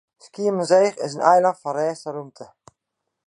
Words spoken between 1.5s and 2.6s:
fan rêst en rûmte.